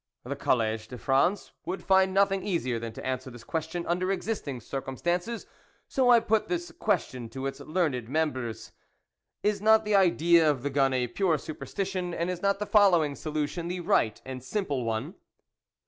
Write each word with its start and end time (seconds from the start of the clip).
The 0.23 0.35
College 0.35 0.87
de 0.87 0.97
France 0.97 1.51
would 1.63 1.83
find 1.83 2.11
nothing 2.11 2.41
easier 2.41 2.79
than 2.79 2.91
to 2.93 3.05
answer 3.05 3.29
this 3.29 3.43
question, 3.43 3.85
under 3.85 4.11
existing. 4.11 4.61
circumstances; 4.61 5.45
so 5.87 6.09
I 6.09 6.19
put 6.19 6.47
this 6.47 6.71
question 6.71 7.29
to 7.29 7.45
its 7.45 7.59
learned 7.59 8.09
members: 8.09 8.71
Is 9.43 9.61
not 9.61 9.85
the 9.85 9.93
idea 9.93 10.49
of 10.49 10.63
the 10.63 10.71
gun 10.71 10.91
a 10.95 11.05
pure 11.05 11.37
superstition, 11.37 12.15
and 12.15 12.31
is 12.31 12.41
not 12.41 12.57
the 12.57 12.65
following 12.65 13.13
solution 13.13 13.67
the 13.67 13.81
right 13.81 14.19
and 14.25 14.41
simple 14.43 14.85
one 14.85 15.13